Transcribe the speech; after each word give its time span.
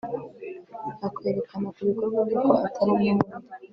yakwerekana 1.03 1.67
kubikorwa 1.75 2.19
bye 2.27 2.35
ko 2.45 2.51
atari 2.67 2.89
umwe 2.95 3.11
muribo 3.17 3.47